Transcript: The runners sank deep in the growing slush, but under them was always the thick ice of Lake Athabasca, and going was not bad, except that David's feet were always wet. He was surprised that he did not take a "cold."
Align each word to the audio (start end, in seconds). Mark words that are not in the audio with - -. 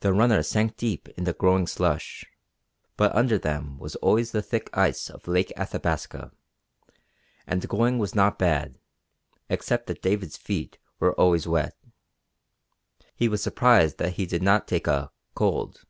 The 0.00 0.12
runners 0.12 0.48
sank 0.48 0.76
deep 0.76 1.08
in 1.10 1.22
the 1.22 1.32
growing 1.32 1.68
slush, 1.68 2.24
but 2.96 3.14
under 3.14 3.38
them 3.38 3.78
was 3.78 3.94
always 3.94 4.32
the 4.32 4.42
thick 4.42 4.68
ice 4.76 5.08
of 5.08 5.28
Lake 5.28 5.52
Athabasca, 5.56 6.32
and 7.46 7.68
going 7.68 8.00
was 8.00 8.16
not 8.16 8.36
bad, 8.36 8.80
except 9.48 9.86
that 9.86 10.02
David's 10.02 10.36
feet 10.36 10.78
were 10.98 11.12
always 11.14 11.46
wet. 11.46 11.76
He 13.14 13.28
was 13.28 13.40
surprised 13.40 13.98
that 13.98 14.14
he 14.14 14.26
did 14.26 14.42
not 14.42 14.66
take 14.66 14.88
a 14.88 15.12
"cold." 15.36 15.84